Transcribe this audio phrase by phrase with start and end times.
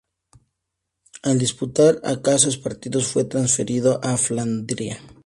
[1.21, 4.97] Al disputar escasos partidos, fue transferido a Flandria.